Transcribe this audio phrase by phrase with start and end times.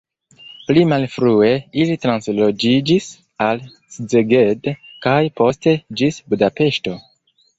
[0.67, 1.49] Pli malfrue
[1.81, 3.09] ili transloĝiĝis
[3.47, 3.61] al
[3.97, 4.69] Szeged
[5.07, 6.99] kaj poste ĝis Budapeŝto.